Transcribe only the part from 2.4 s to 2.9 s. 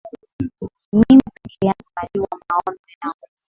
maono